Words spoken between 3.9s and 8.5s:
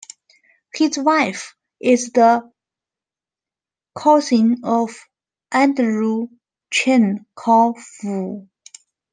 cousin of Andrew Cheng Kar Foo.